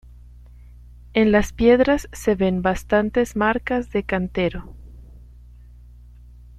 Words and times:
En 1.13 1.31
las 1.31 1.53
piedras 1.53 2.09
se 2.11 2.33
ven 2.33 2.63
bastantes 2.63 3.35
marcas 3.35 3.91
de 3.91 4.01
cantero. 4.01 4.75